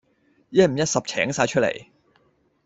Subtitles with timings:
[0.49, 1.85] 一五一十請曬出嚟